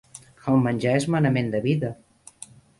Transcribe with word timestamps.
El 0.53 0.57
menjar 0.67 0.95
és 1.03 1.07
manament 1.17 1.53
de 1.59 1.63
vida 1.69 1.95